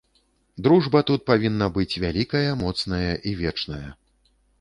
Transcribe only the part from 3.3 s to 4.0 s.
і вечная.